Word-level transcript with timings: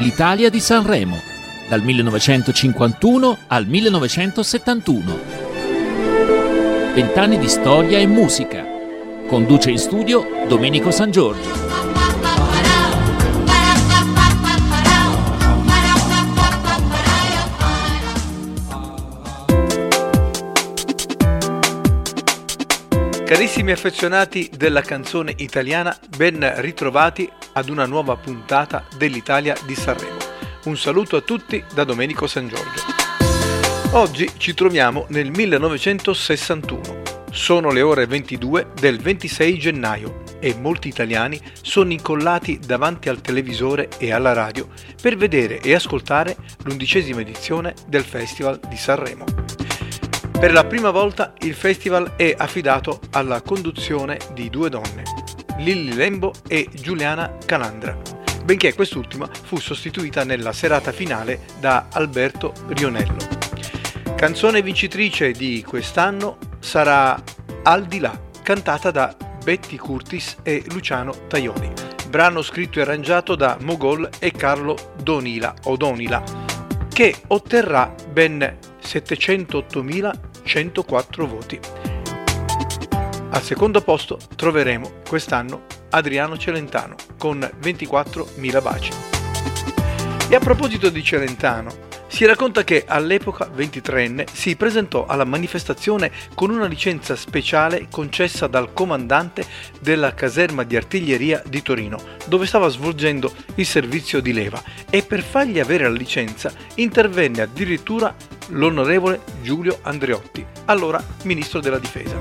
l'Italia 0.00 0.48
di 0.48 0.60
Sanremo, 0.60 1.20
dal 1.68 1.82
1951 1.82 3.38
al 3.48 3.66
1971. 3.66 5.18
Vent'anni 6.94 7.38
di 7.38 7.48
storia 7.48 7.98
e 7.98 8.06
musica. 8.06 8.66
Conduce 9.26 9.70
in 9.70 9.78
studio 9.78 10.26
Domenico 10.48 10.90
San 10.90 11.10
Giorgio. 11.10 11.69
Carissimi 23.30 23.70
affezionati 23.70 24.50
della 24.56 24.80
canzone 24.80 25.32
italiana, 25.36 25.96
ben 26.16 26.52
ritrovati 26.56 27.30
ad 27.52 27.68
una 27.68 27.86
nuova 27.86 28.16
puntata 28.16 28.84
dell'Italia 28.96 29.54
di 29.66 29.76
Sanremo. 29.76 30.18
Un 30.64 30.76
saluto 30.76 31.14
a 31.14 31.20
tutti 31.20 31.62
da 31.72 31.84
Domenico 31.84 32.26
San 32.26 32.48
Giorgio. 32.48 32.82
Oggi 33.92 34.32
ci 34.36 34.52
troviamo 34.52 35.06
nel 35.10 35.30
1961. 35.30 37.02
Sono 37.30 37.70
le 37.70 37.82
ore 37.82 38.06
22 38.06 38.72
del 38.74 38.98
26 38.98 39.58
gennaio 39.58 40.22
e 40.40 40.56
molti 40.56 40.88
italiani 40.88 41.40
sono 41.62 41.92
incollati 41.92 42.58
davanti 42.58 43.08
al 43.08 43.20
televisore 43.20 43.90
e 43.98 44.10
alla 44.10 44.32
radio 44.32 44.66
per 45.00 45.16
vedere 45.16 45.60
e 45.60 45.72
ascoltare 45.72 46.36
l'undicesima 46.64 47.20
edizione 47.20 47.74
del 47.86 48.02
Festival 48.02 48.58
di 48.68 48.76
Sanremo. 48.76 49.24
Per 50.40 50.52
la 50.52 50.64
prima 50.64 50.90
volta 50.90 51.34
il 51.40 51.52
festival 51.52 52.16
è 52.16 52.34
affidato 52.34 53.00
alla 53.10 53.42
conduzione 53.42 54.16
di 54.32 54.48
due 54.48 54.70
donne, 54.70 55.02
Lilli 55.58 55.94
Lembo 55.94 56.32
e 56.48 56.66
Giuliana 56.72 57.36
Calandra, 57.44 57.94
benché 58.42 58.72
quest'ultima 58.72 59.28
fu 59.30 59.58
sostituita 59.58 60.24
nella 60.24 60.54
serata 60.54 60.92
finale 60.92 61.40
da 61.60 61.88
Alberto 61.92 62.54
Rionello. 62.68 63.18
Canzone 64.16 64.62
vincitrice 64.62 65.32
di 65.32 65.62
quest'anno 65.62 66.38
sarà 66.58 67.22
Al 67.64 67.84
di 67.84 67.98
là, 67.98 68.18
cantata 68.42 68.90
da 68.90 69.14
Betty 69.44 69.76
Curtis 69.76 70.38
e 70.42 70.64
Luciano 70.70 71.26
Tajoni, 71.28 71.70
brano 72.08 72.40
scritto 72.40 72.78
e 72.78 72.82
arrangiato 72.82 73.34
da 73.34 73.58
Mogol 73.60 74.08
e 74.18 74.32
Carlo 74.32 74.94
Donila 75.02 75.54
Donila, 75.76 76.22
che 76.88 77.14
otterrà 77.26 77.94
ben 78.10 78.56
708.000 78.82 80.28
104 80.50 81.26
voti. 81.28 81.60
Al 83.30 83.40
secondo 83.40 83.82
posto 83.82 84.18
troveremo 84.34 84.94
quest'anno 85.08 85.66
Adriano 85.90 86.36
Celentano 86.36 86.96
con 87.16 87.38
24.000 87.38 88.60
baci. 88.60 88.90
E 90.28 90.34
a 90.34 90.40
proposito 90.40 90.88
di 90.88 91.04
Celentano, 91.04 91.89
si 92.10 92.26
racconta 92.26 92.64
che 92.64 92.84
all'epoca 92.86 93.48
23enne 93.48 94.26
si 94.32 94.56
presentò 94.56 95.06
alla 95.06 95.24
manifestazione 95.24 96.10
con 96.34 96.50
una 96.50 96.66
licenza 96.66 97.14
speciale 97.14 97.86
concessa 97.88 98.48
dal 98.48 98.72
comandante 98.72 99.46
della 99.78 100.12
caserma 100.12 100.64
di 100.64 100.76
artiglieria 100.76 101.40
di 101.46 101.62
Torino, 101.62 101.98
dove 102.26 102.46
stava 102.46 102.68
svolgendo 102.68 103.32
il 103.54 103.64
servizio 103.64 104.20
di 104.20 104.32
leva 104.32 104.60
e 104.90 105.02
per 105.02 105.22
fargli 105.22 105.60
avere 105.60 105.84
la 105.84 105.96
licenza 105.96 106.52
intervenne 106.74 107.42
addirittura 107.42 108.14
l'onorevole 108.48 109.20
Giulio 109.40 109.78
Andreotti, 109.82 110.44
allora 110.64 111.02
ministro 111.22 111.60
della 111.60 111.78
difesa. 111.78 112.20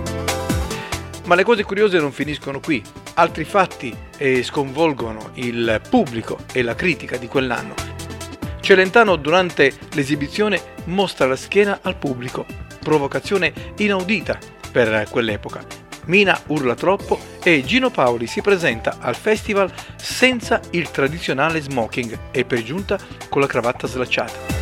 Ma 1.25 1.33
le 1.33 1.43
cose 1.43 1.63
curiose 1.63 1.97
non 1.99 2.11
finiscono 2.11 2.59
qui. 2.59 2.81
Altri 3.15 3.43
fatti 3.43 3.95
eh, 4.17 4.43
sconvolgono 4.43 5.31
il 5.35 5.81
pubblico 5.89 6.37
e 6.53 6.61
la 6.61 6.75
critica 6.75 7.17
di 7.17 7.27
quell'anno. 7.27 7.98
Celentano 8.69 9.15
durante 9.15 9.73
l'esibizione 9.93 10.61
mostra 10.83 11.25
la 11.25 11.35
schiena 11.35 11.79
al 11.81 11.95
pubblico, 11.95 12.45
provocazione 12.79 13.51
inaudita 13.77 14.37
per 14.71 15.07
quell'epoca. 15.09 15.65
Mina 16.05 16.39
urla 16.49 16.75
troppo 16.75 17.19
e 17.43 17.63
Gino 17.65 17.89
Paoli 17.89 18.27
si 18.27 18.41
presenta 18.43 18.97
al 18.99 19.15
festival 19.15 19.73
senza 19.95 20.61
il 20.69 20.91
tradizionale 20.91 21.61
smoking 21.61 22.15
e 22.29 22.45
per 22.45 22.61
giunta 22.61 22.99
con 23.27 23.41
la 23.41 23.47
cravatta 23.47 23.87
slacciata 23.87 24.57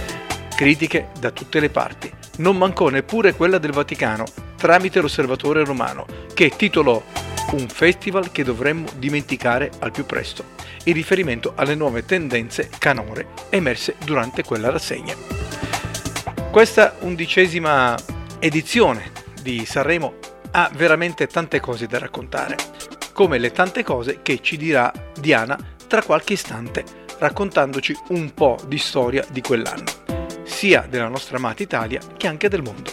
critiche 0.56 1.09
da 1.19 1.31
tutte 1.31 1.59
le 1.59 1.69
parti. 1.69 2.09
Non 2.38 2.56
mancò 2.56 2.88
neppure 2.88 3.35
quella 3.35 3.57
del 3.57 3.73
Vaticano, 3.73 4.23
tramite 4.56 5.01
l'osservatore 5.01 5.66
romano, 5.66 6.06
che 6.34 6.53
titolò 6.56 7.03
un 7.52 7.68
festival 7.68 8.31
che 8.31 8.44
dovremmo 8.44 8.88
dimenticare 8.97 9.72
al 9.80 9.91
più 9.91 10.06
presto, 10.06 10.56
in 10.85 10.94
riferimento 10.94 11.53
alle 11.56 11.75
nuove 11.75 12.06
tendenze 12.06 12.69
canore 12.78 13.28
emerse 13.50 13.96
durante 14.03 14.44
quella 14.44 14.69
rassegna. 14.69 15.16
Questa 16.52 16.96
undicesima 17.00 17.96
edizione 18.40 19.12
di 19.41 19.66
Sanremo 19.66 20.16
ha 20.52 20.69
veramente 20.74 21.28
tante 21.28 21.59
cose 21.59 21.88
da 21.88 22.00
raccontare, 22.00 22.56
come 23.13 23.38
le 23.38 23.52
tante 23.52 23.84
cose 23.84 24.19
che 24.22 24.40
ci 24.41 24.58
dirà 24.58 24.91
Diana 25.19 25.58
tra 25.88 26.02
qualche 26.02 26.34
istante, 26.34 26.84
raccontandoci 27.19 27.96
un 28.09 28.34
po' 28.34 28.58
di 28.68 28.78
storia 28.78 29.25
di 29.29 29.41
quell'anno 29.41 30.06
sia 30.58 30.88
della 30.90 31.08
nostra 31.08 31.38
amata 31.38 31.62
Italia 31.62 32.02
che 32.18 32.25
anche 32.25 32.50
del 32.50 32.64
mondo. 32.64 32.91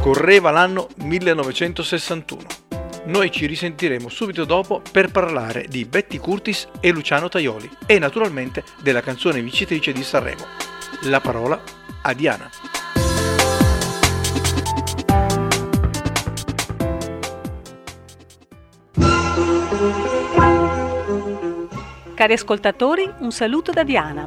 Correva 0.00 0.50
l'anno 0.50 0.88
1961. 0.96 2.63
Noi 3.06 3.30
ci 3.30 3.44
risentiremo 3.44 4.08
subito 4.08 4.46
dopo 4.46 4.80
per 4.90 5.10
parlare 5.10 5.66
di 5.68 5.84
Betty 5.84 6.16
Curtis 6.16 6.68
e 6.80 6.90
Luciano 6.90 7.28
Tajoli 7.28 7.68
e 7.84 7.98
naturalmente 7.98 8.64
della 8.82 9.02
canzone 9.02 9.42
vincitrice 9.42 9.92
di 9.92 10.02
Sanremo. 10.02 10.46
La 11.02 11.20
parola 11.20 11.60
a 12.00 12.14
Diana. 12.14 12.50
Cari 22.14 22.32
ascoltatori, 22.32 23.12
un 23.18 23.32
saluto 23.32 23.70
da 23.70 23.82
Diana. 23.82 24.26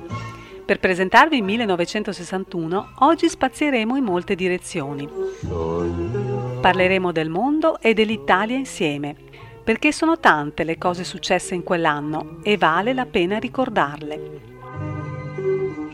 Per 0.63 0.79
presentarvi 0.79 1.41
1961, 1.41 2.93
oggi 2.99 3.27
spazieremo 3.27 3.95
in 3.95 4.03
molte 4.03 4.35
direzioni. 4.35 5.09
Parleremo 6.59 7.11
del 7.11 7.29
mondo 7.29 7.79
e 7.79 7.93
dell'Italia 7.93 8.57
insieme, 8.57 9.15
perché 9.63 9.91
sono 9.91 10.19
tante 10.19 10.63
le 10.63 10.77
cose 10.77 11.03
successe 11.03 11.55
in 11.55 11.63
quell'anno 11.63 12.37
e 12.43 12.57
vale 12.57 12.93
la 12.93 13.05
pena 13.05 13.37
ricordarle. 13.37 14.39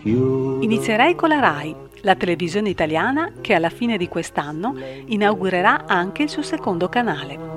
Inizierei 0.03 1.15
con 1.15 1.29
la 1.29 1.39
RAI, 1.39 1.75
la 2.01 2.15
televisione 2.15 2.69
italiana 2.69 3.31
che 3.41 3.53
alla 3.53 3.69
fine 3.69 3.97
di 3.97 4.07
quest'anno 4.07 4.75
inaugurerà 5.05 5.85
anche 5.85 6.23
il 6.23 6.29
suo 6.29 6.41
secondo 6.41 6.89
canale. 6.89 7.51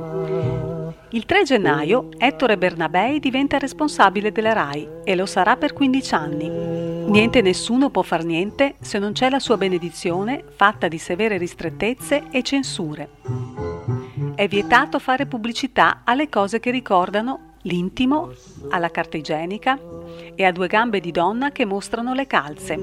Il 1.11 1.25
3 1.25 1.43
gennaio 1.45 2.09
Ettore 2.19 2.59
Bernabei 2.59 3.21
diventa 3.21 3.59
responsabile 3.59 4.33
della 4.33 4.53
RAI 4.53 4.89
e 5.05 5.15
lo 5.15 5.27
sarà 5.27 5.57
per 5.57 5.73
15 5.73 6.15
anni. 6.15 6.86
Niente 7.07 7.39
e 7.39 7.43
nessuno 7.43 7.91
può 7.91 8.03
far 8.03 8.25
niente 8.25 8.75
se 8.81 8.99
non 8.99 9.13
c'è 9.13 9.31
la 9.31 9.39
sua 9.39 9.57
benedizione 9.57 10.45
fatta 10.55 10.89
di 10.89 10.99
severe 10.99 11.39
ristrettezze 11.39 12.25
e 12.31 12.43
censure. 12.43 13.09
È 14.35 14.47
vietato 14.49 14.99
fare 14.99 15.27
pubblicità 15.27 16.03
alle 16.05 16.29
cose 16.29 16.61
che 16.61 16.71
ricordano 16.71 17.55
l'intimo, 17.63 18.33
alla 18.71 18.91
carta 18.91 19.17
igienica 19.17 19.79
e 20.35 20.45
a 20.45 20.53
due 20.53 20.67
gambe 20.67 21.01
di 21.01 21.11
donna 21.11 21.53
che 21.53 21.65
mostrano 21.65 22.13
le 22.13 22.27
calze. 22.27 22.75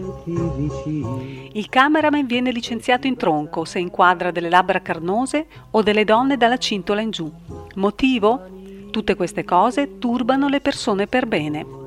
Il 1.52 1.70
cameraman 1.70 2.26
viene 2.26 2.52
licenziato 2.52 3.08
in 3.08 3.18
tronco 3.18 3.66
se 3.66 3.80
inquadra 3.80 4.32
delle 4.32 4.50
labbra 4.50 4.82
carnose 4.82 5.46
o 5.72 5.82
delle 5.82 6.06
donne 6.06 6.38
dalla 6.38 6.58
cintola 6.58 7.02
in 7.02 7.12
giù. 7.12 7.32
Motivo? 7.76 8.42
Tutte 8.90 9.16
queste 9.16 9.44
cose 9.44 10.00
turbano 10.00 10.48
le 10.48 10.62
persone 10.62 11.08
per 11.08 11.28
bene. 11.28 11.83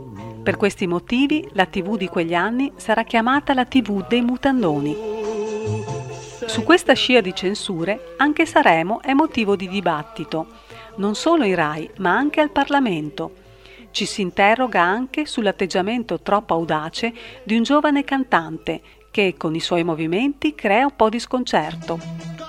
Per 0.46 0.56
questi 0.56 0.86
motivi 0.86 1.44
la 1.54 1.66
TV 1.66 1.96
di 1.96 2.06
quegli 2.06 2.32
anni 2.32 2.70
sarà 2.76 3.02
chiamata 3.02 3.52
la 3.52 3.64
TV 3.64 4.06
dei 4.06 4.20
mutandoni. 4.20 4.96
Su 6.46 6.62
questa 6.62 6.92
scia 6.92 7.20
di 7.20 7.34
censure 7.34 8.14
anche 8.18 8.46
Saremo 8.46 9.02
è 9.02 9.12
motivo 9.12 9.56
di 9.56 9.66
dibattito 9.66 10.46
non 10.98 11.16
solo 11.16 11.42
in 11.42 11.56
RAI, 11.56 11.90
ma 11.96 12.14
anche 12.14 12.40
al 12.40 12.52
Parlamento. 12.52 13.34
Ci 13.90 14.06
si 14.06 14.20
interroga 14.20 14.80
anche 14.82 15.26
sull'atteggiamento 15.26 16.20
troppo 16.20 16.54
audace 16.54 17.12
di 17.42 17.56
un 17.56 17.64
giovane 17.64 18.04
cantante 18.04 18.80
che 19.10 19.34
con 19.36 19.52
i 19.56 19.60
suoi 19.60 19.82
movimenti 19.82 20.54
crea 20.54 20.84
un 20.84 20.94
po' 20.94 21.08
di 21.08 21.18
sconcerto. 21.18 21.98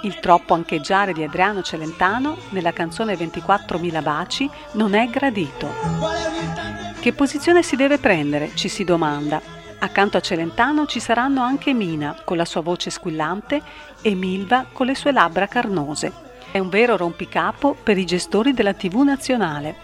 Il 0.04 0.20
troppo 0.20 0.54
ancheggiare 0.54 1.14
di 1.14 1.24
Adriano 1.24 1.64
Celentano 1.64 2.38
nella 2.50 2.74
canzone 2.74 3.16
24.000 3.16 4.04
baci 4.04 4.48
non 4.74 4.94
è 4.94 5.08
gradito. 5.08 6.77
Che 7.08 7.14
posizione 7.14 7.64
si 7.64 7.78
deve 7.78 8.00
prendere? 8.00 8.52
ci 8.54 8.68
si 8.68 8.84
domanda. 8.84 9.42
Accanto 9.80 10.18
a 10.18 10.20
Celentano 10.20 10.86
ci 10.88 11.00
saranno 11.00 11.42
anche 11.42 11.74
Mina 11.74 12.18
con 12.26 12.36
la 12.36 12.44
sua 12.44 12.60
voce 12.60 12.90
squillante 12.90 13.62
e 14.02 14.14
Milva 14.14 14.66
con 14.74 14.88
le 14.88 14.94
sue 14.94 15.14
labbra 15.14 15.48
carnose. 15.48 16.12
È 16.52 16.60
un 16.60 16.68
vero 16.68 16.98
rompicapo 16.98 17.78
per 17.82 17.98
i 17.98 18.04
gestori 18.04 18.52
della 18.52 18.74
TV 18.74 19.04
nazionale. 19.04 19.76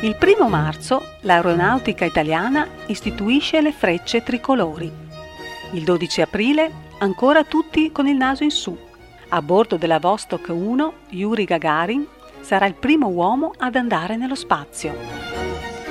Il 0.00 0.16
primo 0.16 0.46
marzo 0.50 1.02
l'aeronautica 1.22 2.04
italiana 2.04 2.68
istituisce 2.88 3.62
le 3.62 3.72
frecce 3.72 4.22
tricolori. 4.22 4.92
Il 5.72 5.84
12 5.84 6.20
aprile 6.20 6.70
ancora 6.98 7.44
tutti 7.44 7.90
con 7.92 8.06
il 8.06 8.16
naso 8.16 8.44
in 8.44 8.50
su. 8.50 8.76
A 9.30 9.40
bordo 9.40 9.78
della 9.78 10.00
Vostok 10.00 10.48
1, 10.48 10.92
Yuri 11.12 11.44
Gagarin 11.44 12.06
sarà 12.42 12.66
il 12.66 12.74
primo 12.74 13.08
uomo 13.08 13.54
ad 13.56 13.74
andare 13.74 14.16
nello 14.16 14.34
spazio. 14.34 15.45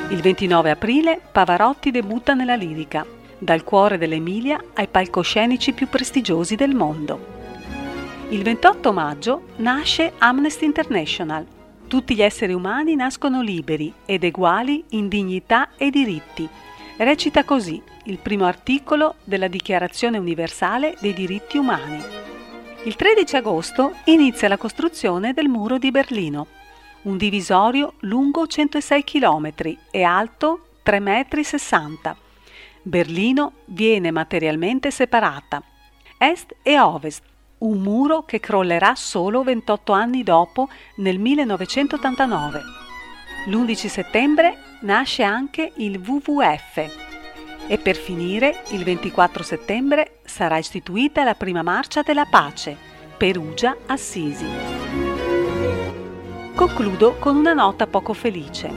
Il 0.09 0.21
29 0.21 0.69
aprile 0.69 1.19
Pavarotti 1.31 1.89
debutta 1.89 2.35
nella 2.35 2.53
lirica, 2.53 3.03
dal 3.39 3.63
cuore 3.63 3.97
dell'Emilia 3.97 4.63
ai 4.75 4.87
palcoscenici 4.87 5.73
più 5.73 5.89
prestigiosi 5.89 6.55
del 6.55 6.75
mondo. 6.75 7.33
Il 8.29 8.43
28 8.43 8.93
maggio 8.93 9.45
nasce 9.57 10.13
Amnesty 10.19 10.65
International, 10.65 11.43
tutti 11.87 12.13
gli 12.13 12.21
esseri 12.21 12.53
umani 12.53 12.95
nascono 12.95 13.41
liberi 13.41 13.91
ed 14.05 14.23
eguali 14.23 14.83
in 14.89 15.07
dignità 15.07 15.69
e 15.75 15.89
diritti. 15.89 16.47
Recita 16.97 17.43
così 17.43 17.81
il 18.03 18.19
primo 18.19 18.45
articolo 18.45 19.15
della 19.23 19.47
Dichiarazione 19.47 20.19
universale 20.19 20.95
dei 20.99 21.13
diritti 21.13 21.57
umani. 21.57 21.99
Il 22.83 22.95
13 22.95 23.37
agosto 23.37 23.93
inizia 24.05 24.47
la 24.49 24.57
costruzione 24.57 25.33
del 25.33 25.47
muro 25.47 25.79
di 25.79 25.89
Berlino, 25.89 26.45
un 27.05 27.17
divisorio 27.17 27.93
lungo 28.01 28.47
106 28.47 29.03
km 29.03 29.53
e 29.91 30.03
alto 30.03 30.67
3,60 30.85 31.87
m. 32.09 32.15
Berlino 32.83 33.53
viene 33.65 34.11
materialmente 34.11 34.91
separata, 34.91 35.61
est 36.17 36.55
e 36.61 36.79
ovest, 36.79 37.23
un 37.59 37.79
muro 37.79 38.23
che 38.23 38.39
crollerà 38.39 38.93
solo 38.95 39.41
28 39.41 39.91
anni 39.91 40.23
dopo, 40.23 40.69
nel 40.97 41.17
1989. 41.17 42.61
L'11 43.47 43.87
settembre 43.87 44.57
nasce 44.81 45.23
anche 45.23 45.71
il 45.77 45.97
WWF 45.97 47.03
e 47.67 47.77
per 47.79 47.95
finire, 47.95 48.63
il 48.69 48.83
24 48.83 49.41
settembre 49.41 50.19
sarà 50.23 50.57
istituita 50.57 51.23
la 51.23 51.33
prima 51.33 51.63
marcia 51.63 52.03
della 52.03 52.25
pace, 52.25 52.77
Perugia-Assisi. 53.17 55.14
Concludo 56.55 57.17
con 57.19 57.35
una 57.35 57.51
nota 57.51 57.85
poco 57.85 58.13
felice. 58.13 58.71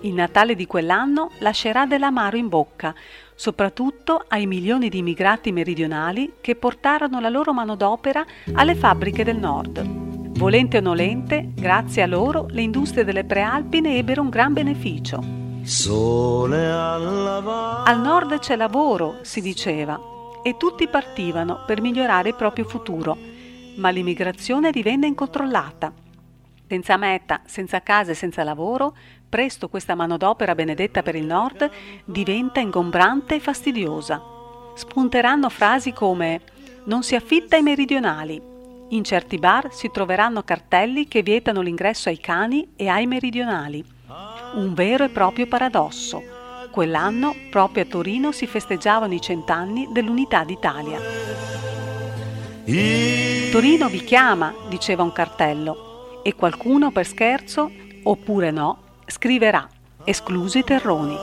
Il 0.00 0.14
Natale 0.14 0.54
di 0.54 0.66
quell'anno 0.66 1.32
lascerà 1.40 1.84
dell'amaro 1.84 2.38
in 2.38 2.48
bocca, 2.48 2.94
soprattutto 3.34 4.24
ai 4.26 4.46
milioni 4.46 4.88
di 4.88 4.98
immigrati 4.98 5.52
meridionali 5.52 6.36
che 6.40 6.56
portarono 6.56 7.20
la 7.20 7.28
loro 7.28 7.52
manodopera 7.52 8.24
alle 8.54 8.74
fabbriche 8.74 9.22
del 9.22 9.36
nord. 9.36 9.82
Volente 10.38 10.78
o 10.78 10.80
nolente, 10.80 11.50
grazie 11.54 12.00
a 12.02 12.06
loro 12.06 12.46
le 12.48 12.62
industrie 12.62 13.04
delle 13.04 13.24
prealpi 13.24 13.82
ne 13.82 13.98
ebbero 13.98 14.22
un 14.22 14.30
gran 14.30 14.54
beneficio. 14.54 15.22
Al 17.84 18.00
nord 18.00 18.38
c'è 18.38 18.56
lavoro, 18.56 19.18
si 19.20 19.42
diceva, 19.42 20.00
e 20.42 20.56
tutti 20.56 20.88
partivano 20.88 21.64
per 21.66 21.82
migliorare 21.82 22.30
il 22.30 22.34
proprio 22.34 22.64
futuro, 22.64 23.14
ma 23.76 23.90
l'immigrazione 23.90 24.70
divenne 24.70 25.06
incontrollata. 25.06 25.92
Senza 26.66 26.96
meta, 26.96 27.42
senza 27.44 27.82
casa 27.82 28.12
e 28.12 28.14
senza 28.14 28.42
lavoro, 28.42 28.96
presto 29.28 29.68
questa 29.68 29.94
manodopera 29.94 30.54
benedetta 30.54 31.02
per 31.02 31.14
il 31.14 31.26
nord 31.26 31.70
diventa 32.04 32.60
ingombrante 32.60 33.34
e 33.34 33.40
fastidiosa. 33.40 34.22
Spunteranno 34.74 35.50
frasi 35.50 35.92
come 35.92 36.40
non 36.84 37.02
si 37.02 37.14
affitta 37.14 37.56
ai 37.56 37.62
meridionali. 37.62 38.40
In 38.88 39.04
certi 39.04 39.38
bar 39.38 39.72
si 39.72 39.90
troveranno 39.92 40.42
cartelli 40.42 41.06
che 41.06 41.22
vietano 41.22 41.60
l'ingresso 41.60 42.08
ai 42.08 42.18
cani 42.18 42.72
e 42.76 42.88
ai 42.88 43.06
meridionali. 43.06 43.84
Un 44.54 44.72
vero 44.72 45.04
e 45.04 45.10
proprio 45.10 45.46
paradosso. 45.46 46.22
Quell'anno, 46.70 47.34
proprio 47.50 47.84
a 47.84 47.86
Torino, 47.86 48.32
si 48.32 48.46
festeggiavano 48.46 49.14
i 49.14 49.20
cent'anni 49.20 49.88
dell'Unità 49.90 50.44
d'Italia. 50.44 50.98
Torino 53.52 53.88
vi 53.88 54.02
chiama, 54.02 54.52
diceva 54.68 55.02
un 55.02 55.12
cartello, 55.12 55.93
e 56.24 56.34
qualcuno 56.34 56.90
per 56.90 57.06
scherzo, 57.06 57.70
oppure 58.02 58.50
no, 58.50 58.78
scriverà 59.06 59.68
esclusi 60.04 60.64
terroni. 60.64 61.16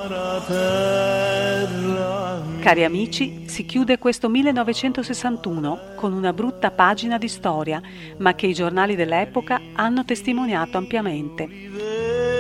Cari 2.60 2.84
amici, 2.84 3.48
si 3.48 3.66
chiude 3.66 3.98
questo 3.98 4.30
1961 4.30 5.80
con 5.96 6.14
una 6.14 6.32
brutta 6.34 6.70
pagina 6.70 7.18
di 7.18 7.28
storia, 7.28 7.82
ma 8.18 8.36
che 8.36 8.46
i 8.46 8.54
giornali 8.54 8.96
dell'epoca 8.96 9.60
hanno 9.74 10.06
testimoniato 10.06 10.78
ampiamente. 10.78 11.50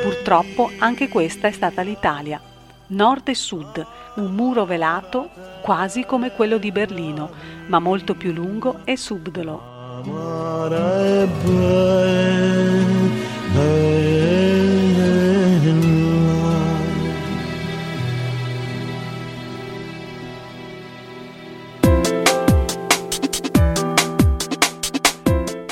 Purtroppo 0.04 0.70
anche 0.78 1.10
questa 1.10 1.48
è 1.48 1.52
stata 1.52 1.82
l'Italia. 1.82 2.40
Nord 2.88 3.30
e 3.30 3.36
sud, 3.36 3.86
un 4.16 4.34
muro 4.34 4.66
velato 4.66 5.30
quasi 5.62 6.04
come 6.06 6.32
quello 6.34 6.58
di 6.58 6.72
Berlino, 6.72 7.32
ma 7.68 7.80
molto 7.80 8.16
più 8.16 8.32
lungo 8.32 8.82
e 8.84 8.98
subdolo. 8.98 9.80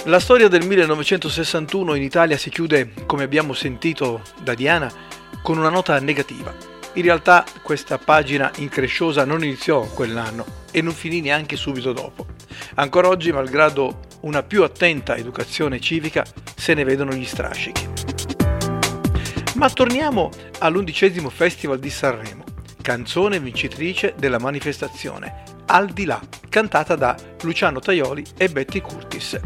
La 0.10 0.20
storia 0.20 0.48
del 0.48 0.66
1961 0.66 1.94
in 1.94 2.02
Italia 2.02 2.36
si 2.36 2.50
chiude, 2.50 2.94
come 3.06 3.24
abbiamo 3.24 3.54
sentito 3.54 4.24
da 4.42 4.56
Diana, 4.56 4.92
con 5.44 5.60
una 5.60 5.70
nota 5.70 6.00
negativa. 6.00 6.52
In 6.94 7.04
realtà 7.04 7.46
questa 7.62 8.00
pagina 8.00 8.52
incresciosa 8.56 9.24
non 9.24 9.44
iniziò 9.44 9.82
quell'anno 9.82 10.46
e 10.72 10.82
non 10.82 10.94
finì 10.94 11.22
neanche 11.22 11.56
subito 11.56 11.94
dopo. 11.94 12.26
Ancora 12.74 13.08
oggi, 13.08 13.32
malgrado 13.32 14.00
una 14.22 14.42
più 14.42 14.64
attenta 14.64 15.16
educazione 15.16 15.80
civica, 15.80 16.26
se 16.56 16.74
ne 16.74 16.84
vedono 16.84 17.14
gli 17.14 17.26
strascichi. 17.26 17.88
Ma 19.58 19.70
torniamo 19.70 20.32
all'undicesimo 20.58 21.30
Festival 21.30 21.78
di 21.78 21.92
Sanremo, 21.92 22.46
canzone 22.82 23.40
vincitrice 23.40 24.16
della 24.18 24.40
manifestazione, 24.40 25.44
Al 25.68 25.90
di 25.90 26.06
là, 26.06 26.20
cantata 26.50 26.96
da 26.96 27.16
Luciano 27.42 27.80
Tajoli 27.80 28.26
e 28.36 28.50
Betty 28.50 28.82
Curtis. 28.82 29.40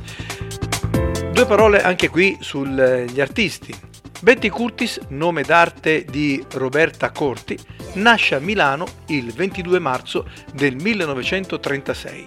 Due 1.44 1.56
parole 1.58 1.84
anche 1.84 2.08
qui 2.08 2.38
sugli 2.40 3.20
artisti. 3.20 3.76
Betty 4.22 4.48
Curtis, 4.48 4.98
nome 5.10 5.42
d'arte 5.42 6.06
di 6.06 6.42
Roberta 6.54 7.12
Corti, 7.12 7.60
nasce 7.96 8.36
a 8.36 8.40
Milano 8.40 8.86
il 9.08 9.34
22 9.34 9.78
marzo 9.80 10.26
del 10.54 10.78
1936. 10.78 12.26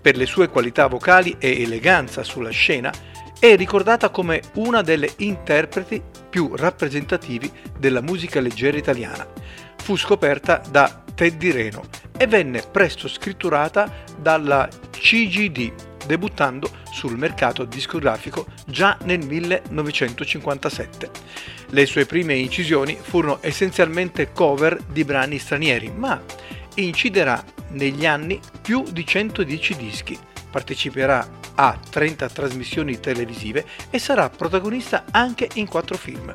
Per 0.00 0.16
le 0.16 0.24
sue 0.24 0.48
qualità 0.48 0.86
vocali 0.86 1.36
e 1.38 1.60
eleganza 1.60 2.22
sulla 2.22 2.48
scena, 2.48 2.90
è 3.38 3.54
ricordata 3.54 4.08
come 4.08 4.40
una 4.54 4.80
delle 4.80 5.12
interpreti 5.18 6.02
più 6.30 6.56
rappresentativi 6.56 7.52
della 7.78 8.00
musica 8.00 8.40
leggera 8.40 8.78
italiana. 8.78 9.26
Fu 9.76 9.94
scoperta 9.94 10.62
da 10.70 11.02
Teddy 11.14 11.50
Reno 11.50 11.82
e 12.16 12.26
venne 12.26 12.62
presto 12.62 13.08
scritturata 13.08 13.92
dalla 14.16 14.66
CGD, 14.90 15.93
debuttando 16.06 16.70
sul 16.90 17.16
mercato 17.16 17.64
discografico 17.64 18.46
già 18.66 18.96
nel 19.04 19.24
1957. 19.26 21.10
Le 21.68 21.86
sue 21.86 22.06
prime 22.06 22.34
incisioni 22.34 22.96
furono 23.00 23.38
essenzialmente 23.40 24.32
cover 24.32 24.80
di 24.86 25.04
brani 25.04 25.38
stranieri, 25.38 25.90
ma 25.90 26.22
inciderà 26.74 27.42
negli 27.70 28.06
anni 28.06 28.40
più 28.60 28.84
di 28.90 29.06
110 29.06 29.76
dischi, 29.76 30.18
parteciperà 30.50 31.42
a 31.56 31.78
30 31.88 32.28
trasmissioni 32.28 32.98
televisive 32.98 33.64
e 33.90 33.98
sarà 33.98 34.28
protagonista 34.28 35.04
anche 35.10 35.48
in 35.54 35.68
quattro 35.68 35.96
film. 35.96 36.32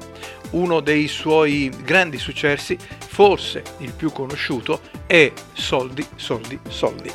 Uno 0.51 0.79
dei 0.79 1.07
suoi 1.07 1.69
grandi 1.83 2.17
successi, 2.17 2.77
forse 3.07 3.63
il 3.79 3.93
più 3.93 4.11
conosciuto, 4.11 4.81
è 5.05 5.31
Soldi, 5.53 6.05
soldi, 6.15 6.59
soldi. 6.67 7.11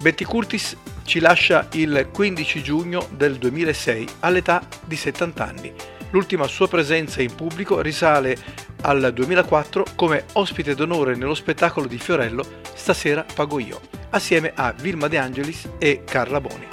Betty 0.00 0.24
Curtis 0.24 0.76
ci 1.04 1.20
lascia 1.20 1.68
il 1.72 2.08
15 2.12 2.62
giugno 2.62 3.06
del 3.10 3.36
2006 3.36 4.08
all'età 4.20 4.66
di 4.84 4.96
70 4.96 5.46
anni. 5.46 5.72
L'ultima 6.10 6.46
sua 6.46 6.68
presenza 6.68 7.22
in 7.22 7.34
pubblico 7.34 7.80
risale 7.80 8.36
al 8.82 9.12
2004 9.12 9.86
come 9.94 10.24
ospite 10.32 10.74
d'onore 10.74 11.16
nello 11.16 11.34
spettacolo 11.34 11.86
di 11.86 11.98
Fiorello 11.98 12.62
Stasera 12.74 13.24
pago 13.34 13.58
io, 13.58 13.80
assieme 14.10 14.52
a 14.54 14.72
Vilma 14.72 15.08
De 15.08 15.18
Angelis 15.18 15.68
e 15.78 16.02
Carla 16.04 16.40
Boni. 16.40 16.68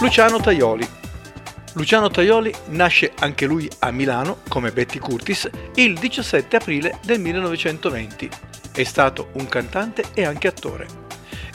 Luciano 0.00 0.38
Tajoli. 0.38 0.86
Luciano 1.72 2.10
Tajoli 2.10 2.52
nasce 2.66 3.12
anche 3.18 3.46
lui 3.46 3.68
a 3.80 3.90
Milano, 3.90 4.38
come 4.48 4.70
Betty 4.70 4.98
Curtis, 4.98 5.48
il 5.76 5.98
17 5.98 6.56
aprile 6.56 6.98
del 7.04 7.18
1920 7.20 8.30
è 8.74 8.84
stato 8.84 9.28
un 9.34 9.46
cantante 9.46 10.04
e 10.14 10.24
anche 10.24 10.48
attore. 10.48 11.02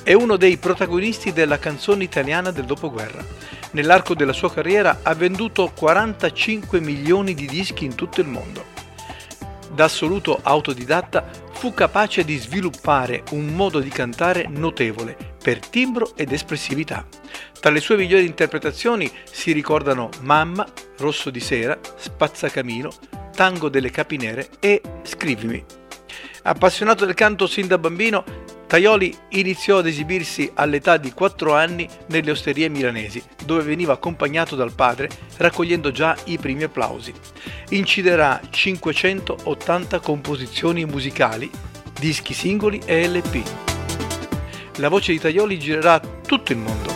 È 0.02 0.14
uno 0.14 0.38
dei 0.38 0.58
protagonisti 0.58 1.34
della 1.34 1.60
canzone 1.60 2.04
italiana 2.04 2.52
del 2.52 2.66
dopoguerra. 2.66 3.24
Nell'arco 3.72 4.16
della 4.16 4.34
sua 4.34 4.52
carriera 4.52 5.00
ha 5.04 5.14
venduto 5.14 5.72
45 5.76 6.80
milioni 6.80 7.34
di 7.34 7.46
dischi 7.46 7.86
in 7.86 7.96
tutto 7.96 8.22
il 8.22 8.28
mondo. 8.28 8.78
Da 9.72 9.84
assoluto 9.84 10.40
autodidatta 10.42 11.30
fu 11.52 11.74
capace 11.74 12.24
di 12.24 12.38
sviluppare 12.38 13.24
un 13.32 13.48
modo 13.48 13.80
di 13.80 13.90
cantare 13.90 14.48
notevole 14.48 15.16
per 15.42 15.60
timbro 15.60 16.16
ed 16.16 16.32
espressività. 16.32 17.06
Tra 17.60 17.70
le 17.70 17.82
sue 17.82 17.98
migliori 17.98 18.26
interpretazioni 18.26 19.12
si 19.30 19.52
ricordano 19.52 20.10
Mamma, 20.22 20.66
Rosso 20.98 21.30
di 21.30 21.42
sera, 21.42 21.78
Spazzacamino, 21.98 22.90
Tango 23.36 23.70
delle 23.70 23.92
capinere 23.92 24.50
e 24.60 24.82
Scrivimi. 25.04 25.78
Appassionato 26.50 27.06
del 27.06 27.13
canto 27.13 27.46
sin 27.46 27.68
da 27.68 27.77
bambino, 27.77 28.24
Taioli 28.65 29.15
iniziò 29.29 29.77
ad 29.77 29.86
esibirsi 29.86 30.50
all'età 30.56 30.98
di 30.98 31.13
4 31.13 31.53
anni 31.53 31.88
nelle 32.08 32.32
osterie 32.32 32.70
milanesi, 32.70 33.22
dove 33.46 33.62
veniva 33.62 33.94
accompagnato 33.94 34.56
dal 34.56 34.74
padre, 34.74 35.12
raccogliendo 35.38 35.91
già 35.91 36.18
i 36.24 36.39
primi 36.39 36.63
applausi. 36.63 37.13
Inciderà 37.70 38.41
580 38.50 40.00
composizioni 40.00 40.86
musicali, 40.86 41.51
dischi 42.00 42.34
singoli 42.34 42.82
e 42.84 43.08
LP. 43.08 43.48
La 44.77 44.89
voce 44.89 45.12
di 45.12 45.20
Taioli 45.20 45.60
girerà 45.60 46.00
tutto 46.00 46.51
il 46.51 46.58
mondo. 46.58 46.91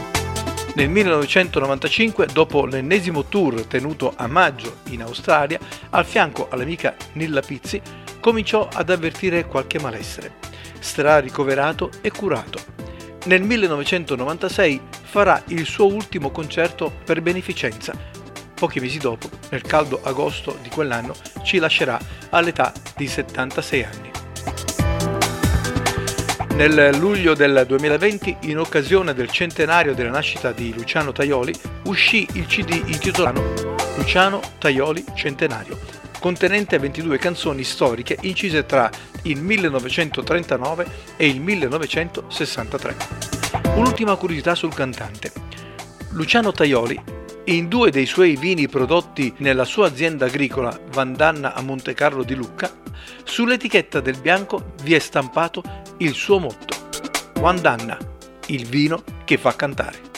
Nel 0.73 0.89
1995, 0.89 2.25
dopo 2.33 2.65
l'ennesimo 2.65 3.25
tour 3.25 3.65
tenuto 3.67 4.13
a 4.15 4.25
maggio 4.25 4.77
in 4.89 5.03
Australia, 5.03 5.59
al 5.91 6.07
fianco 6.07 6.47
all'amica 6.49 6.95
Nilla 7.11 7.41
Pizzi, 7.41 7.79
cominciò 8.23 8.69
ad 8.71 8.89
avvertire 8.89 9.47
qualche 9.47 9.81
malessere. 9.81 10.35
Sarà 10.79 11.19
ricoverato 11.19 11.89
e 11.99 12.09
curato. 12.09 12.57
Nel 13.25 13.41
1996 13.41 14.79
farà 15.03 15.43
il 15.47 15.65
suo 15.65 15.87
ultimo 15.87 16.31
concerto 16.31 16.89
per 17.03 17.21
beneficenza. 17.21 17.93
Pochi 18.53 18.79
mesi 18.79 18.97
dopo, 18.97 19.29
nel 19.49 19.63
caldo 19.63 19.99
agosto 20.03 20.57
di 20.61 20.69
quell'anno, 20.69 21.13
ci 21.43 21.57
lascerà 21.57 21.99
all'età 22.29 22.71
di 22.95 23.07
76 23.07 23.83
anni. 23.83 24.11
Nel 26.55 26.95
luglio 26.95 27.33
del 27.33 27.65
2020, 27.67 28.37
in 28.43 28.59
occasione 28.59 29.13
del 29.13 29.31
centenario 29.31 29.93
della 29.93 30.11
nascita 30.11 30.53
di 30.53 30.73
Luciano 30.73 31.11
Tajoli, 31.11 31.53
uscì 31.83 32.25
il 32.33 32.45
CD 32.45 32.83
intitolato 32.85 33.75
Luciano 33.97 34.39
Tajoli 34.59 35.03
Centenario, 35.13 35.77
contenente 36.23 36.79
22 36.79 37.17
canzoni 37.17 37.65
storiche 37.65 38.17
incise 38.21 38.65
tra 38.65 38.89
il 39.23 39.41
1939 39.41 40.87
e 41.17 41.27
il 41.27 41.41
1963. 41.41 42.95
Un'ultima 43.75 44.15
curiosità 44.15 44.55
sul 44.55 44.73
cantante. 44.73 45.33
Luciano 46.11 46.53
Tajoli, 46.53 46.97
in 47.47 47.67
due 47.67 47.91
dei 47.91 48.05
suoi 48.05 48.37
vini 48.37 48.69
prodotti 48.69 49.33
nella 49.39 49.65
sua 49.65 49.87
azienda 49.87 50.27
agricola 50.27 50.79
Vandanna 50.93 51.55
a 51.55 51.61
Montecarlo 51.61 52.23
di 52.23 52.35
Lucca, 52.35 52.71
sull'etichetta 53.25 53.99
del 53.99 54.17
bianco 54.17 54.75
vi 54.83 54.93
è 54.93 54.99
stampato 54.99 55.61
il 55.97 56.13
suo 56.13 56.39
motto. 56.39 56.73
Vandanna, 57.41 57.97
il 58.45 58.65
vino 58.65 59.03
che 59.25 59.37
fa 59.37 59.53
cantare. 59.57 60.12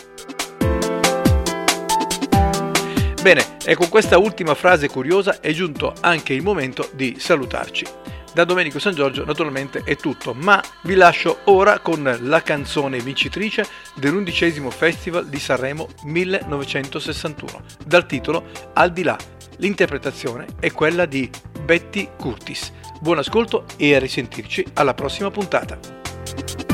Bene, 3.25 3.57
e 3.65 3.73
con 3.73 3.89
questa 3.89 4.19
ultima 4.19 4.53
frase 4.53 4.87
curiosa 4.87 5.39
è 5.39 5.51
giunto 5.51 5.95
anche 6.01 6.33
il 6.33 6.43
momento 6.43 6.91
di 6.93 7.15
salutarci. 7.17 7.83
Da 8.31 8.43
Domenico 8.43 8.77
San 8.77 8.93
Giorgio 8.93 9.25
naturalmente 9.25 9.81
è 9.83 9.95
tutto, 9.95 10.35
ma 10.35 10.61
vi 10.83 10.93
lascio 10.93 11.39
ora 11.45 11.79
con 11.79 12.19
la 12.21 12.43
canzone 12.43 12.99
vincitrice 12.99 13.65
dell'undicesimo 13.95 14.69
Festival 14.69 15.25
di 15.27 15.39
Sanremo 15.39 15.87
1961, 16.03 17.63
dal 17.83 18.05
titolo 18.05 18.45
Al 18.73 18.93
di 18.93 19.01
là. 19.01 19.17
L'interpretazione 19.57 20.45
è 20.59 20.71
quella 20.71 21.07
di 21.07 21.27
Betty 21.63 22.09
Curtis. 22.15 22.71
Buon 23.01 23.17
ascolto 23.17 23.65
e 23.77 23.95
a 23.95 23.97
risentirci 23.97 24.63
alla 24.75 24.93
prossima 24.93 25.31
puntata. 25.31 26.64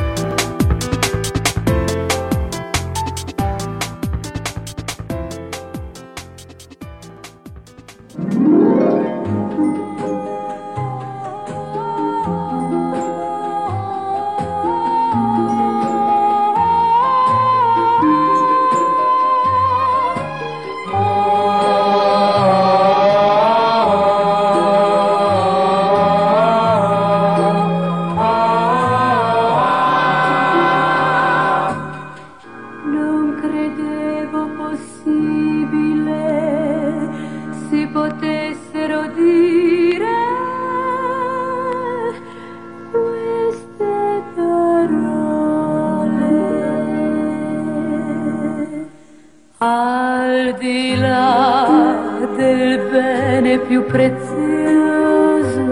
Più 53.72 53.86
prezioso 53.86 55.64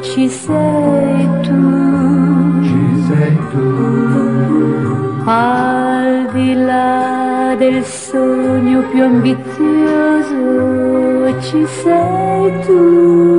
ci 0.00 0.28
sei 0.28 1.28
tu. 1.42 2.62
Ci 2.62 3.04
sei 3.08 3.36
tu. 3.50 3.64
Al 5.24 6.28
di 6.32 6.54
là 6.54 7.56
del 7.58 7.82
sogno 7.84 8.82
più 8.92 9.02
ambizioso 9.02 10.34
ci 11.40 11.66
sei 11.66 12.60
tu. 12.64 13.35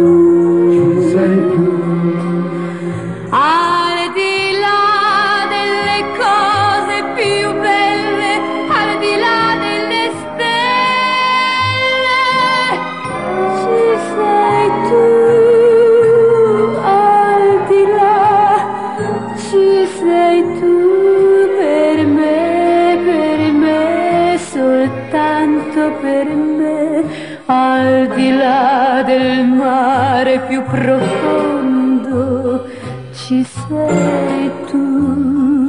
Ci 33.27 33.43
sei 33.43 34.49
tu. 34.67 34.85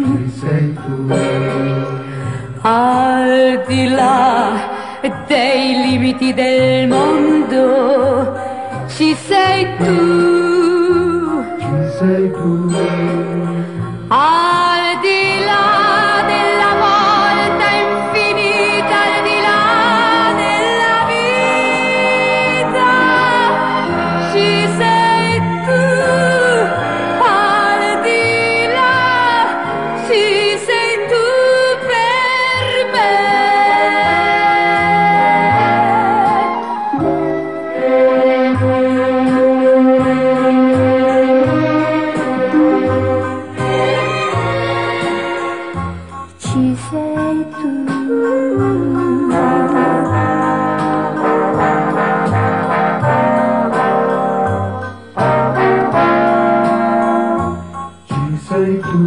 Ci 0.05 0.31
sei 0.39 0.75
tu. 0.75 1.13
Al 2.63 3.65
di 3.67 3.89
là 3.89 4.87
dei 5.27 5.75
limiti 5.87 6.33
del 6.35 6.87
mondo 6.87 8.33
ci 8.87 9.13
sei 9.27 9.67
tu. 9.77 11.43
Ci 11.59 11.79
sei 11.99 12.31
tu. 12.31 13.18
sei 58.49 58.81
tu. 58.81 58.99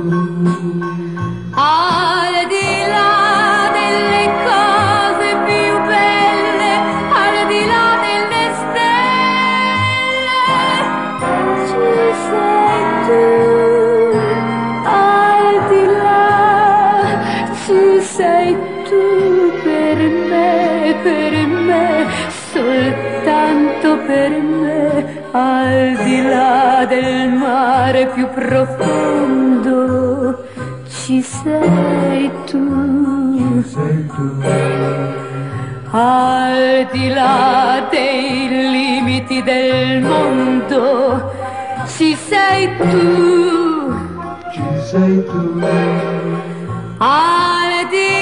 Più 28.14 28.28
profondo, 28.30 29.64
ci 30.88 31.22
sei 31.22 32.32
tu. 32.46 33.64
sei 33.64 34.08
tu, 34.08 34.42
Al 35.92 36.88
di 36.92 37.10
là 37.10 37.88
dei 37.90 38.48
limiti 38.50 39.44
del 39.44 40.02
mondo, 40.02 41.32
ci 41.88 42.16
sei 42.16 42.70
tu. 42.78 43.94
ci 44.54 44.64
sei 44.90 45.24
tu, 45.26 45.60
Al 46.98 47.88
di 47.90 48.21